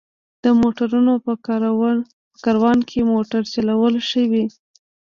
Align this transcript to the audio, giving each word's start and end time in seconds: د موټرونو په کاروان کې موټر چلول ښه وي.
د 0.43 0.45
موټرونو 0.61 1.13
په 1.25 1.33
کاروان 2.45 2.79
کې 2.89 3.09
موټر 3.13 3.41
چلول 3.53 3.93
ښه 4.07 4.23
وي. 4.31 4.45